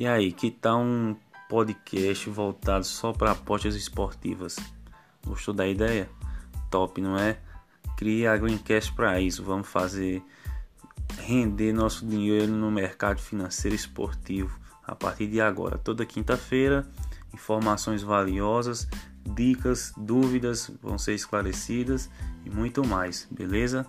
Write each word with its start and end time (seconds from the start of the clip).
E 0.00 0.06
aí, 0.06 0.32
que 0.32 0.50
tal 0.50 0.80
um 0.80 1.14
podcast 1.46 2.30
voltado 2.30 2.86
só 2.86 3.12
para 3.12 3.32
apostas 3.32 3.74
esportivas? 3.74 4.56
Gostou 5.26 5.52
da 5.52 5.68
ideia? 5.68 6.08
Top, 6.70 6.98
não 7.02 7.18
é? 7.18 7.38
Crie 7.98 8.26
a 8.26 8.34
Greencast 8.34 8.94
para 8.94 9.20
isso. 9.20 9.44
Vamos 9.44 9.68
fazer 9.68 10.22
render 11.18 11.74
nosso 11.74 12.06
dinheiro 12.06 12.50
no 12.50 12.70
mercado 12.70 13.20
financeiro 13.20 13.76
esportivo 13.76 14.58
a 14.86 14.94
partir 14.94 15.26
de 15.26 15.38
agora. 15.38 15.76
Toda 15.76 16.06
quinta-feira, 16.06 16.90
informações 17.34 18.02
valiosas, 18.02 18.88
dicas, 19.34 19.92
dúvidas 19.98 20.70
vão 20.80 20.96
ser 20.96 21.12
esclarecidas 21.12 22.08
e 22.46 22.48
muito 22.48 22.82
mais, 22.86 23.28
beleza? 23.30 23.84